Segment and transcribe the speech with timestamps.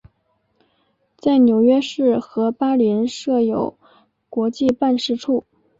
[1.15, 3.77] 在纽约市和巴林设有
[4.31, 5.45] 国际办事处。